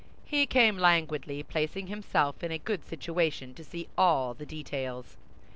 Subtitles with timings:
[0.25, 5.15] He came languidly, placing himself in a good situation to see all the details.